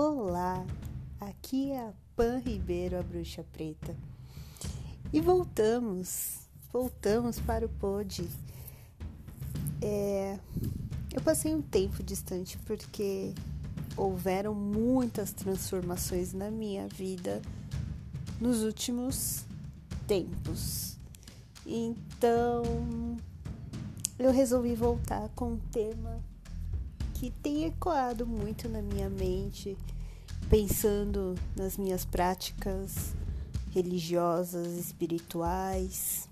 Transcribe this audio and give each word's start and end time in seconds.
Olá, 0.00 0.64
aqui 1.18 1.72
é 1.72 1.80
a 1.80 1.92
Pan 2.14 2.38
Ribeiro, 2.38 2.96
a 2.96 3.02
Bruxa 3.02 3.44
Preta. 3.52 3.96
E 5.12 5.20
voltamos, 5.20 6.48
voltamos 6.72 7.40
para 7.40 7.66
o 7.66 7.68
pod. 7.68 8.30
É, 9.82 10.38
eu 11.12 11.20
passei 11.20 11.52
um 11.52 11.60
tempo 11.60 12.00
distante 12.00 12.56
porque 12.58 13.34
houveram 13.96 14.54
muitas 14.54 15.32
transformações 15.32 16.32
na 16.32 16.48
minha 16.48 16.86
vida 16.86 17.42
nos 18.40 18.62
últimos 18.62 19.46
tempos. 20.06 20.96
Então, 21.66 22.62
eu 24.16 24.30
resolvi 24.30 24.76
voltar 24.76 25.28
com 25.30 25.54
um 25.54 25.58
tema 25.72 26.22
que 27.18 27.30
tem 27.30 27.64
ecoado 27.64 28.24
muito 28.24 28.68
na 28.68 28.80
minha 28.80 29.10
mente, 29.10 29.76
pensando 30.48 31.34
nas 31.56 31.76
minhas 31.76 32.04
práticas 32.04 33.12
religiosas, 33.72 34.78
espirituais. 34.78 36.28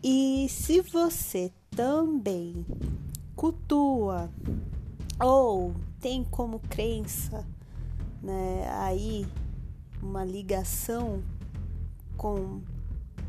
E 0.00 0.46
se 0.48 0.80
você 0.80 1.50
também 1.72 2.64
cultua 3.34 4.30
ou 5.18 5.74
tem 6.00 6.22
como 6.22 6.60
crença, 6.60 7.44
né, 8.22 8.70
aí 8.74 9.26
uma 10.00 10.24
ligação 10.24 11.20
com 12.16 12.60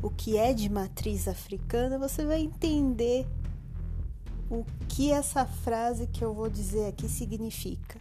o 0.00 0.10
que 0.10 0.36
é 0.36 0.52
de 0.52 0.68
matriz 0.68 1.26
africana, 1.26 1.98
você 1.98 2.24
vai 2.24 2.40
entender 2.40 3.26
o 4.52 4.66
que 4.86 5.10
essa 5.10 5.46
frase 5.46 6.06
que 6.06 6.22
eu 6.22 6.34
vou 6.34 6.50
dizer 6.50 6.86
aqui 6.86 7.08
significa. 7.08 7.98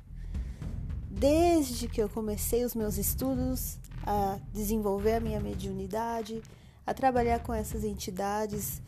Desde 1.09 1.87
que 1.87 2.01
eu 2.01 2.09
comecei 2.09 2.65
os 2.65 2.75
meus 2.75 2.97
estudos, 2.97 3.79
a 4.05 4.37
desenvolver 4.51 5.13
a 5.13 5.19
minha 5.21 5.39
mediunidade, 5.39 6.41
a 6.85 6.93
trabalhar 6.93 7.39
com 7.39 7.53
essas 7.53 7.85
entidades 7.85 8.81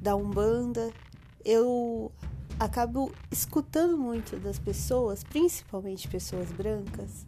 da 0.00 0.14
Umbanda, 0.14 0.92
eu 1.44 2.12
acabo 2.60 3.10
escutando 3.28 3.98
muito 3.98 4.36
das 4.38 4.60
pessoas, 4.60 5.24
principalmente 5.24 6.06
pessoas 6.06 6.52
brancas, 6.52 7.26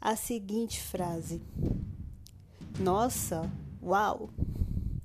a 0.00 0.16
seguinte 0.16 0.80
frase: 0.80 1.40
Nossa, 2.80 3.48
uau, 3.80 4.28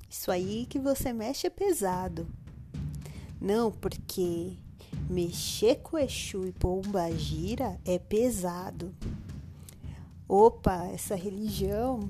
isso 0.09 0.31
aí 0.31 0.65
que 0.67 0.79
você 0.79 1.13
mexe 1.13 1.45
é 1.45 1.49
pesado. 1.51 2.27
Não, 3.39 3.71
porque 3.71 4.57
mexer 5.09 5.75
com 5.77 5.97
Exu 5.97 6.45
e 6.45 6.51
Pomba 6.51 7.09
Gira 7.15 7.79
é 7.85 7.97
pesado. 7.97 8.93
Opa, 10.27 10.85
essa 10.87 11.15
religião 11.15 12.09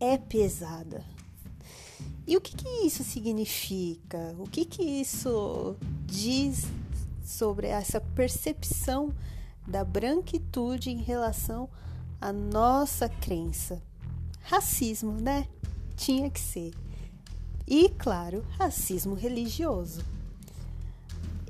é 0.00 0.18
pesada. 0.18 1.04
E 2.26 2.36
o 2.36 2.40
que, 2.40 2.56
que 2.56 2.68
isso 2.86 3.02
significa? 3.04 4.34
O 4.38 4.44
que, 4.44 4.64
que 4.64 4.82
isso 4.82 5.76
diz 6.06 6.66
sobre 7.24 7.68
essa 7.68 8.00
percepção 8.00 9.14
da 9.66 9.84
branquitude 9.84 10.90
em 10.90 11.02
relação 11.02 11.68
à 12.20 12.32
nossa 12.32 13.08
crença? 13.08 13.82
Racismo, 14.42 15.12
né? 15.12 15.46
Tinha 15.96 16.30
que 16.30 16.40
ser 16.40 16.72
e, 17.70 17.88
claro, 17.88 18.44
racismo 18.58 19.14
religioso. 19.14 20.04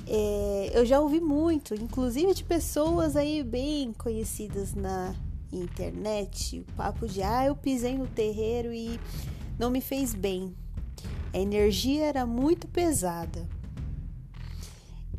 É, 0.07 0.71
eu 0.75 0.85
já 0.85 1.01
ouvi 1.01 1.19
muito, 1.19 1.75
inclusive 1.75 2.35
de 2.35 2.45
pessoas 2.45 3.17
aí 3.17 3.43
bem 3.43 3.95
conhecidas 3.95 4.75
na 4.75 5.15
internet, 5.51 6.61
o 6.61 6.73
papo 6.75 7.09
de 7.09 7.23
ah, 7.23 7.47
eu 7.47 7.57
pisei 7.57 7.97
no 7.97 8.07
terreiro 8.07 8.71
e 8.71 9.01
não 9.59 9.71
me 9.71 9.81
fez 9.81 10.15
bem. 10.15 10.55
A 11.33 11.39
energia 11.39 12.05
era 12.05 12.27
muito 12.27 12.69
pesada. 12.69 13.49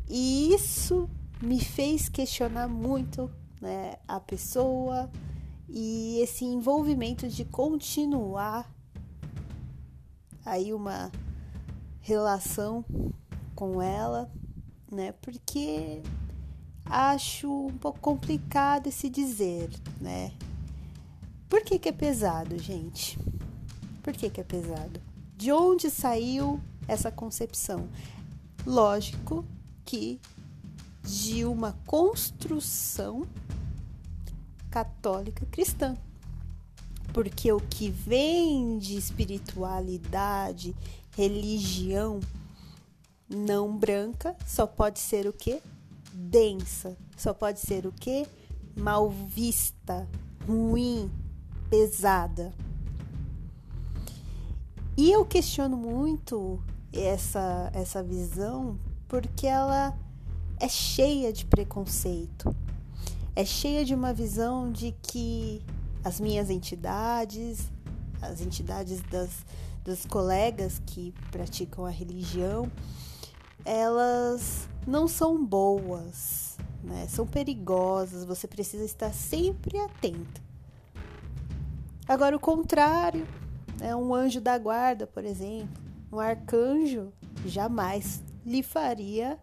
E 0.08 0.54
isso 0.54 1.10
me 1.42 1.58
fez 1.58 2.08
questionar 2.08 2.68
muito 2.68 3.28
né, 3.60 3.96
a 4.06 4.20
pessoa 4.20 5.10
e 5.68 6.20
esse 6.20 6.44
envolvimento 6.44 7.28
de 7.28 7.44
continuar 7.44 8.71
aí 10.44 10.72
uma 10.72 11.10
relação 12.00 12.84
com 13.54 13.80
ela, 13.80 14.30
né? 14.90 15.12
Porque 15.22 16.02
acho 16.84 17.66
um 17.66 17.78
pouco 17.78 18.00
complicado 18.00 18.88
esse 18.88 19.08
dizer, 19.08 19.70
né? 20.00 20.32
Por 21.48 21.62
que, 21.62 21.78
que 21.78 21.88
é 21.88 21.92
pesado, 21.92 22.58
gente? 22.58 23.18
Por 24.02 24.12
que, 24.12 24.30
que 24.30 24.40
é 24.40 24.44
pesado? 24.44 25.00
De 25.36 25.52
onde 25.52 25.90
saiu 25.90 26.60
essa 26.88 27.10
concepção? 27.12 27.88
Lógico 28.66 29.44
que 29.84 30.20
de 31.02 31.44
uma 31.44 31.72
construção 31.86 33.26
católica 34.70 35.44
cristã 35.46 35.96
porque 37.12 37.52
o 37.52 37.60
que 37.60 37.90
vem 37.90 38.78
de 38.78 38.96
espiritualidade, 38.96 40.74
religião 41.16 42.20
não 43.28 43.76
branca, 43.76 44.36
só 44.46 44.66
pode 44.66 44.98
ser 44.98 45.26
o 45.26 45.32
que? 45.32 45.60
Densa, 46.12 46.96
só 47.16 47.32
pode 47.32 47.60
ser 47.60 47.86
o 47.86 47.92
que? 47.92 48.26
Mal 48.76 49.10
vista, 49.10 50.08
ruim, 50.46 51.10
pesada. 51.68 52.52
E 54.96 55.10
eu 55.10 55.24
questiono 55.24 55.76
muito 55.76 56.62
essa, 56.92 57.70
essa 57.74 58.02
visão 58.02 58.78
porque 59.08 59.46
ela 59.46 59.96
é 60.60 60.68
cheia 60.68 61.32
de 61.32 61.44
preconceito, 61.44 62.54
é 63.34 63.44
cheia 63.44 63.84
de 63.84 63.94
uma 63.94 64.12
visão 64.12 64.70
de 64.70 64.94
que 65.02 65.62
as 66.04 66.20
minhas 66.20 66.50
entidades, 66.50 67.70
as 68.20 68.40
entidades 68.40 69.00
das, 69.02 69.30
dos 69.84 70.04
colegas 70.06 70.80
que 70.86 71.14
praticam 71.30 71.84
a 71.84 71.90
religião, 71.90 72.70
elas 73.64 74.68
não 74.86 75.06
são 75.06 75.44
boas, 75.44 76.56
né? 76.82 77.06
são 77.08 77.26
perigosas, 77.26 78.24
você 78.24 78.46
precisa 78.46 78.84
estar 78.84 79.12
sempre 79.12 79.78
atento. 79.78 80.42
Agora, 82.08 82.36
o 82.36 82.40
contrário, 82.40 83.26
é 83.80 83.94
um 83.94 84.14
anjo 84.14 84.40
da 84.40 84.58
guarda, 84.58 85.06
por 85.06 85.24
exemplo, 85.24 85.82
um 86.12 86.18
arcanjo 86.18 87.12
jamais 87.46 88.22
lhe 88.44 88.62
faria 88.62 89.38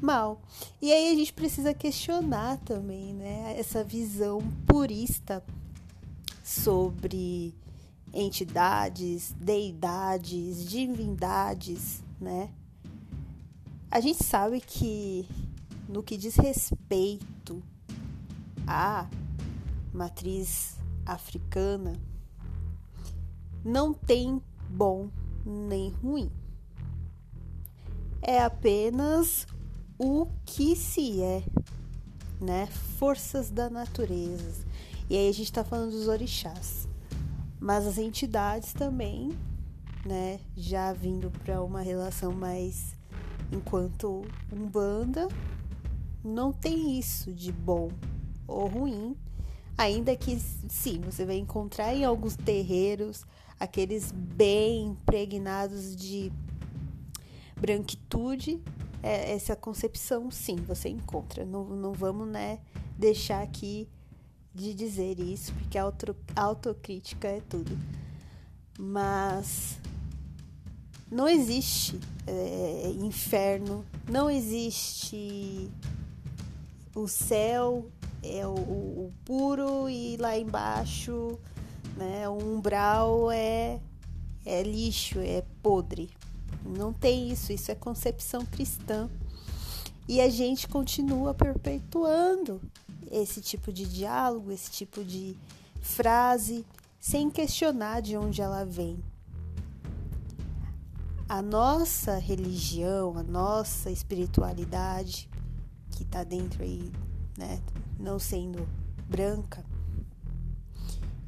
mal. 0.00 0.40
E 0.80 0.92
aí 0.92 1.12
a 1.12 1.14
gente 1.14 1.32
precisa 1.32 1.74
questionar 1.74 2.58
também, 2.58 3.12
né, 3.14 3.54
essa 3.58 3.84
visão 3.84 4.40
purista 4.66 5.42
sobre 6.42 7.54
entidades, 8.12 9.34
deidades, 9.38 10.68
divindades, 10.68 12.02
né? 12.20 12.50
A 13.90 14.00
gente 14.00 14.22
sabe 14.24 14.60
que 14.60 15.28
no 15.88 16.02
que 16.02 16.16
diz 16.16 16.36
respeito 16.36 17.62
à 18.66 19.08
matriz 19.92 20.78
africana, 21.04 21.94
não 23.64 23.92
tem 23.92 24.40
bom 24.70 25.08
nem 25.44 25.90
ruim. 25.90 26.30
É 28.20 28.42
apenas 28.42 29.46
o 29.98 30.26
que 30.46 30.74
se 30.74 31.22
é, 31.22 31.44
né? 32.40 32.66
Forças 32.98 33.50
da 33.50 33.68
natureza 33.68 34.64
e 35.12 35.14
aí 35.14 35.28
a 35.28 35.32
gente 35.32 35.44
está 35.44 35.62
falando 35.62 35.90
dos 35.90 36.08
orixás. 36.08 36.88
Mas 37.60 37.86
as 37.86 37.98
entidades 37.98 38.72
também, 38.72 39.36
né, 40.06 40.40
já 40.56 40.90
vindo 40.94 41.30
para 41.44 41.62
uma 41.62 41.82
relação 41.82 42.32
mais 42.32 42.96
enquanto 43.52 44.24
umbanda, 44.50 45.28
não 46.24 46.50
tem 46.50 46.98
isso 46.98 47.30
de 47.30 47.52
bom 47.52 47.90
ou 48.48 48.66
ruim, 48.66 49.14
ainda 49.76 50.16
que 50.16 50.40
sim, 50.40 51.02
você 51.02 51.26
vai 51.26 51.36
encontrar 51.36 51.94
em 51.94 52.06
alguns 52.06 52.34
terreiros 52.34 53.26
aqueles 53.60 54.12
bem 54.12 54.86
impregnados 54.92 55.94
de 55.94 56.32
branquitude, 57.60 58.62
é, 59.02 59.34
essa 59.34 59.54
concepção 59.54 60.30
sim, 60.30 60.56
você 60.56 60.88
encontra. 60.88 61.44
Não, 61.44 61.64
não 61.64 61.92
vamos, 61.92 62.26
né, 62.26 62.60
deixar 62.96 63.42
aqui 63.42 63.86
de 64.54 64.74
dizer 64.74 65.18
isso, 65.18 65.52
porque 65.54 65.78
a 65.78 65.82
auto, 65.82 66.16
autocrítica 66.36 67.28
é 67.28 67.40
tudo. 67.40 67.78
Mas 68.78 69.78
não 71.10 71.28
existe 71.28 71.98
é, 72.26 72.92
inferno, 73.00 73.84
não 74.08 74.30
existe 74.30 75.70
o 76.94 77.08
céu 77.08 77.86
é 78.22 78.46
o, 78.46 78.54
o, 78.54 79.12
puro 79.24 79.88
e 79.88 80.16
lá 80.16 80.38
embaixo, 80.38 81.38
né, 81.96 82.28
o 82.28 82.38
umbral 82.38 83.30
é, 83.32 83.80
é 84.46 84.62
lixo, 84.62 85.18
é 85.18 85.42
podre. 85.62 86.10
Não 86.64 86.92
tem 86.92 87.30
isso, 87.30 87.52
isso 87.52 87.72
é 87.72 87.74
concepção 87.74 88.46
cristã. 88.46 89.10
E 90.08 90.20
a 90.20 90.28
gente 90.28 90.68
continua 90.68 91.32
perpetuando 91.32 92.60
esse 93.10 93.40
tipo 93.40 93.72
de 93.72 93.86
diálogo, 93.86 94.50
esse 94.50 94.70
tipo 94.70 95.04
de 95.04 95.36
frase, 95.80 96.64
sem 96.98 97.30
questionar 97.30 98.00
de 98.00 98.16
onde 98.16 98.40
ela 98.40 98.64
vem. 98.64 99.02
A 101.28 101.40
nossa 101.40 102.18
religião, 102.18 103.16
a 103.16 103.22
nossa 103.22 103.90
espiritualidade, 103.90 105.28
que 105.90 106.02
está 106.02 106.24
dentro 106.24 106.62
aí, 106.62 106.90
né, 107.38 107.60
não 107.98 108.18
sendo 108.18 108.68
branca, 109.08 109.64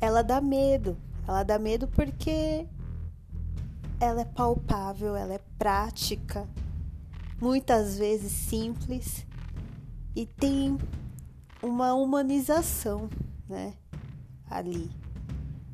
ela 0.01 0.23
dá 0.23 0.41
medo. 0.41 0.97
Ela 1.27 1.43
dá 1.43 1.59
medo 1.59 1.89
porque 1.89 2.67
ela 3.99 4.21
é 4.21 4.25
palpável, 4.25 5.17
ela 5.17 5.35
é 5.35 5.41
prática, 5.59 6.47
muitas 7.41 7.99
vezes 7.99 8.33
simples 8.33 9.27
e 10.15 10.27
tem 10.27 10.79
uma 11.63 11.95
humanização, 11.95 13.09
né? 13.49 13.75
Ali. 14.49 14.91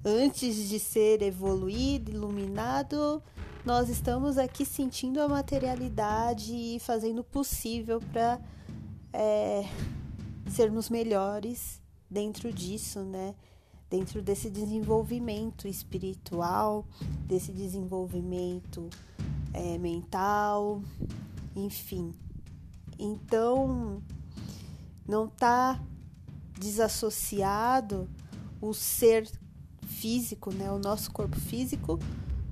Antes 0.05 0.69
de 0.69 0.79
ser 0.79 1.21
evoluído, 1.21 2.11
iluminado, 2.11 3.23
nós 3.65 3.91
estamos 3.91 4.39
aqui 4.39 4.65
sentindo 4.65 5.21
a 5.21 5.29
materialidade 5.29 6.55
e 6.55 6.79
fazendo 6.81 7.19
o 7.19 7.25
possível 7.25 8.01
para 8.11 8.41
é, 9.13 9.69
sermos 10.49 10.89
melhores 10.89 11.83
dentro 12.11 12.51
disso, 12.53 13.01
né? 13.01 13.35
Dentro 13.91 14.23
desse 14.23 14.49
desenvolvimento 14.49 15.69
espiritual, 15.69 16.87
desse 17.27 17.53
desenvolvimento 17.53 18.89
é, 19.53 19.77
mental, 19.77 20.81
enfim. 21.55 22.13
Então, 22.99 24.03
não 25.07 25.27
está 25.27 25.81
desassociado 26.59 28.09
o 28.61 28.75
ser 28.75 29.31
físico, 29.87 30.53
né, 30.53 30.71
o 30.71 30.79
nosso 30.79 31.11
corpo 31.11 31.39
físico, 31.39 31.99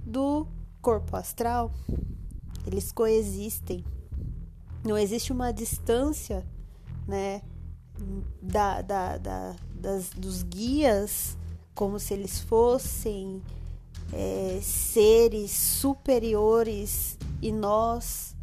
do 0.04 0.46
corpo 0.80 1.16
astral. 1.16 1.72
Eles 2.66 2.92
coexistem. 2.92 3.84
Não 4.84 4.96
existe 4.96 5.32
uma 5.32 5.52
distância, 5.52 6.46
né, 7.06 7.42
da, 8.42 8.80
da, 8.80 9.18
da 9.18 9.56
das, 9.80 10.10
dos 10.10 10.42
guias 10.42 11.36
como 11.74 11.98
se 11.98 12.14
eles 12.14 12.40
fossem 12.40 13.42
é, 14.12 14.58
seres 14.62 15.52
superiores 15.52 17.16
e 17.40 17.52
nós 17.52 18.34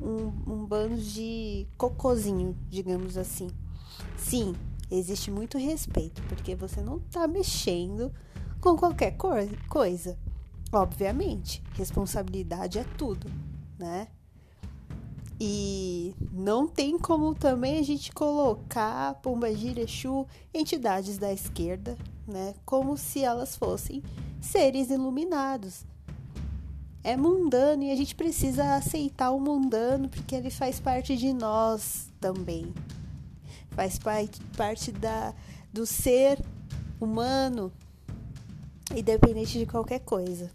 um, 0.00 0.52
um 0.52 0.66
bando 0.66 0.96
de 0.96 1.66
cocozinho, 1.76 2.56
digamos 2.68 3.16
assim. 3.16 3.48
Sim, 4.16 4.54
existe 4.90 5.30
muito 5.30 5.58
respeito, 5.58 6.22
porque 6.22 6.54
você 6.54 6.80
não 6.80 6.98
está 6.98 7.26
mexendo 7.26 8.12
com 8.60 8.76
qualquer 8.76 9.16
coisa. 9.68 10.18
Obviamente, 10.72 11.62
responsabilidade 11.74 12.78
é 12.78 12.84
tudo, 12.96 13.30
né? 13.78 14.08
E 15.38 16.14
não 16.32 16.66
tem 16.66 16.98
como 16.98 17.34
também 17.34 17.78
a 17.78 17.82
gente 17.82 18.10
colocar 18.12 19.14
Pombagira 19.16 19.82
Exu 19.82 20.26
entidades 20.52 21.18
da 21.18 21.30
esquerda, 21.30 21.96
né, 22.26 22.54
como 22.64 22.96
se 22.96 23.22
elas 23.22 23.54
fossem 23.54 24.02
seres 24.40 24.88
iluminados 24.88 25.84
é 27.06 27.16
mundano 27.16 27.84
e 27.84 27.92
a 27.92 27.94
gente 27.94 28.16
precisa 28.16 28.74
aceitar 28.74 29.30
o 29.30 29.38
mundano 29.38 30.08
porque 30.08 30.34
ele 30.34 30.50
faz 30.50 30.80
parte 30.80 31.16
de 31.16 31.32
nós 31.32 32.08
também. 32.20 32.74
Faz 33.70 33.96
parte, 33.96 34.90
da, 34.90 35.32
do 35.72 35.86
ser 35.86 36.44
humano, 37.00 37.72
independente 38.92 39.56
de 39.56 39.66
qualquer 39.66 40.00
coisa. 40.00 40.50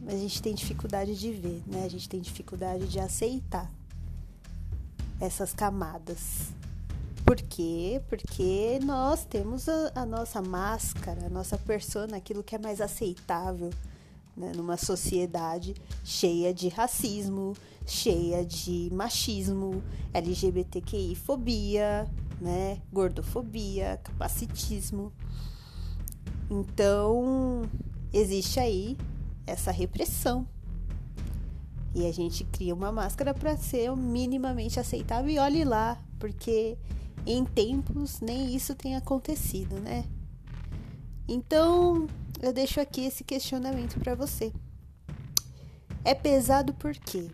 Mas 0.00 0.14
a 0.14 0.18
gente 0.18 0.40
tem 0.40 0.54
dificuldade 0.54 1.18
de 1.18 1.32
ver, 1.32 1.60
né? 1.66 1.82
A 1.84 1.88
gente 1.88 2.08
tem 2.08 2.20
dificuldade 2.20 2.86
de 2.86 3.00
aceitar 3.00 3.68
essas 5.18 5.52
camadas. 5.52 6.52
Por 7.24 7.36
quê? 7.36 8.00
Porque 8.08 8.78
nós 8.84 9.24
temos 9.24 9.68
a, 9.68 9.90
a 9.96 10.06
nossa 10.06 10.40
máscara, 10.40 11.26
a 11.26 11.30
nossa 11.30 11.58
persona, 11.58 12.16
aquilo 12.16 12.44
que 12.44 12.54
é 12.54 12.58
mais 12.58 12.80
aceitável 12.80 13.70
né, 14.36 14.52
numa 14.54 14.76
sociedade 14.76 15.74
cheia 16.04 16.52
de 16.52 16.68
racismo, 16.68 17.54
cheia 17.86 18.44
de 18.44 18.90
machismo, 18.92 19.82
LGBTQI-fobia, 20.12 22.10
né, 22.40 22.82
gordofobia, 22.92 24.00
capacitismo. 24.02 25.12
Então, 26.50 27.62
existe 28.12 28.60
aí 28.60 28.96
essa 29.46 29.70
repressão. 29.70 30.46
E 31.94 32.06
a 32.06 32.12
gente 32.12 32.44
cria 32.44 32.74
uma 32.74 32.92
máscara 32.92 33.32
para 33.32 33.56
ser 33.56 33.94
minimamente 33.96 34.78
aceitável 34.78 35.30
e 35.30 35.38
olhe 35.38 35.64
lá, 35.64 35.98
porque 36.18 36.76
em 37.24 37.42
tempos 37.44 38.20
nem 38.20 38.54
isso 38.54 38.74
tem 38.74 38.96
acontecido, 38.96 39.80
né? 39.80 40.04
Então, 41.26 42.06
eu 42.40 42.52
deixo 42.52 42.80
aqui 42.80 43.02
esse 43.02 43.24
questionamento 43.24 43.98
para 43.98 44.14
você. 44.14 44.52
É 46.04 46.14
pesado 46.14 46.72
por 46.74 46.94
quê? 46.94 47.30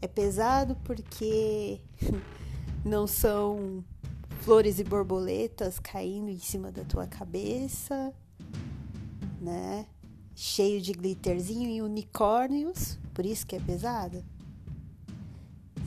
É 0.00 0.08
pesado 0.08 0.76
porque 0.84 1.80
não 2.84 3.06
são 3.06 3.84
flores 4.40 4.78
e 4.78 4.84
borboletas 4.84 5.78
caindo 5.78 6.28
em 6.30 6.38
cima 6.38 6.72
da 6.72 6.84
tua 6.84 7.06
cabeça, 7.06 8.12
né? 9.40 9.86
Cheio 10.34 10.80
de 10.80 10.92
glitterzinho 10.92 11.68
e 11.68 11.82
unicórnios, 11.82 12.98
por 13.12 13.26
isso 13.26 13.46
que 13.46 13.56
é 13.56 13.60
pesado? 13.60 14.24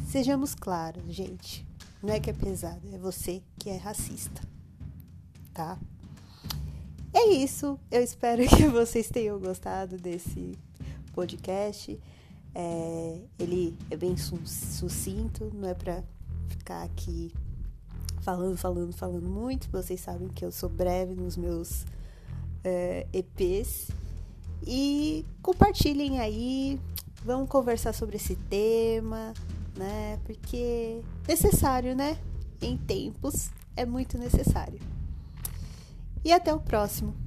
Sejamos 0.07 0.53
claros, 0.55 1.03
gente. 1.13 1.65
Não 2.01 2.13
é 2.13 2.19
que 2.19 2.29
é 2.29 2.33
pesado, 2.33 2.87
é 2.93 2.97
você 2.97 3.41
que 3.57 3.69
é 3.69 3.77
racista, 3.77 4.41
tá? 5.53 5.77
É 7.15 7.27
isso. 7.29 7.79
Eu 7.89 8.03
espero 8.03 8.43
que 8.45 8.67
vocês 8.67 9.09
tenham 9.09 9.39
gostado 9.39 9.95
desse 9.95 10.59
podcast. 11.13 11.97
É, 12.53 13.21
ele 13.39 13.73
é 13.89 13.95
bem 13.95 14.17
sucinto, 14.17 15.49
não 15.53 15.69
é 15.69 15.73
para 15.73 16.03
ficar 16.49 16.83
aqui 16.83 17.31
falando, 18.19 18.57
falando, 18.57 18.91
falando 18.91 19.29
muito. 19.29 19.69
Vocês 19.71 20.01
sabem 20.01 20.27
que 20.27 20.43
eu 20.43 20.51
sou 20.51 20.67
breve 20.67 21.15
nos 21.15 21.37
meus 21.37 21.85
é, 22.65 23.07
EPs. 23.13 23.87
E 24.67 25.25
compartilhem 25.41 26.19
aí, 26.19 26.77
vamos 27.23 27.47
conversar 27.47 27.93
sobre 27.93 28.17
esse 28.17 28.35
tema, 28.35 29.33
né? 29.77 30.19
Porque 30.25 31.01
necessário, 31.25 31.95
né? 31.95 32.17
Em 32.61 32.75
tempos 32.75 33.51
é 33.73 33.85
muito 33.85 34.17
necessário. 34.17 34.94
E 36.25 36.33
até 36.33 36.51
o 36.51 36.59
próximo. 36.59 37.24